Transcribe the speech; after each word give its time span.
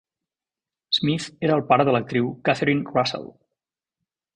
Smith 0.99 1.27
era 1.49 1.59
el 1.61 1.63
pare 1.73 1.87
de 1.91 1.95
l'actiu 1.97 2.33
Catherine 2.49 2.97
Russell. 2.99 3.33